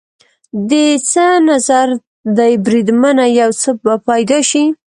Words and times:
دې 0.69 0.85
څه 1.11 1.25
نظر 1.49 1.87
دی 2.37 2.53
بریدمنه؟ 2.65 3.25
یو 3.39 3.51
څه 3.61 3.69
به 3.83 3.93
پیدا 4.07 4.39
شي. 4.49 4.63